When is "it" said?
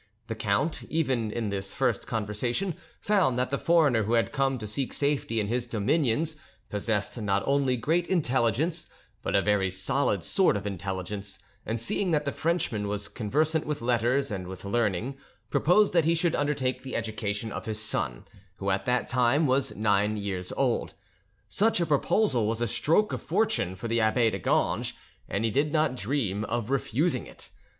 27.27-27.51